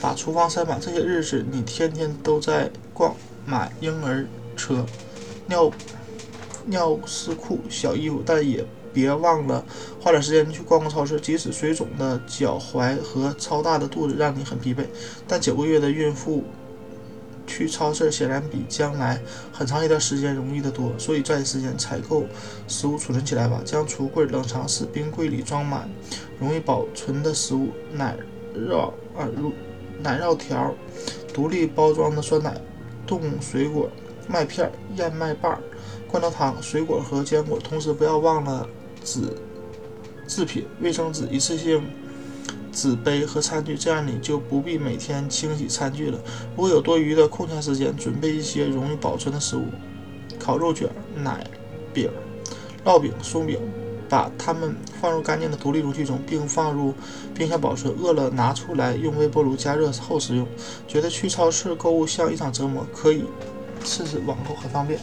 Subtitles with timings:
[0.00, 0.80] 把厨房塞满。
[0.80, 4.26] 这些日子你天天都在逛买婴儿
[4.56, 4.84] 车、
[5.46, 5.70] 尿
[6.66, 9.64] 尿湿裤、小衣服，但也别忘了
[10.00, 11.20] 花点时间去逛逛超市。
[11.20, 14.84] 即使水肿的脚踝和超大的肚子让你很疲惫，
[15.28, 16.44] 但九个月的孕妇。
[17.46, 19.20] 去超市显然比将来
[19.52, 22.24] 很长一段时间容易得多，所以抓紧时间采购
[22.68, 23.60] 食物储存起来吧。
[23.64, 25.90] 将橱柜、冷藏室、冰柜里装满
[26.38, 28.16] 容易保存的食物：奶
[28.54, 29.52] 酪啊，乳
[30.02, 30.74] 奶酪条、
[31.32, 32.60] 独立包装的酸奶、
[33.06, 33.88] 冻水果、
[34.28, 35.60] 麦片、燕麦棒、
[36.08, 37.58] 罐头汤、水果和坚果。
[37.58, 38.66] 同时不要忘了
[39.04, 39.20] 纸
[40.26, 41.82] 制品、卫生纸、一次性。
[42.72, 46.16] 纸杯和餐具，这样你就不必每天清洗餐具了。
[46.54, 49.64] 如果有多余的空闲时间，准备一些容易保存的食物：
[50.38, 51.44] 烤肉卷、奶
[51.92, 52.08] 饼、
[52.84, 53.58] 烙饼、松饼，
[54.10, 56.92] 把它们放入干净的独立容器中，并放入
[57.32, 57.94] 冰箱保存。
[57.94, 60.46] 饿了拿出来用微波炉加热后食用。
[60.88, 62.84] 觉得去超市购物像一场折磨？
[62.92, 63.24] 可以
[63.84, 65.00] 试试网购，很方便。